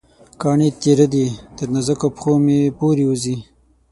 کاڼې 0.41 0.69
تېره 0.81 1.07
دي، 1.13 1.25
تر 1.55 1.67
نازکو 1.75 2.07
پښومې 2.15 2.59
پورې 2.77 3.03
وځي 3.09 3.35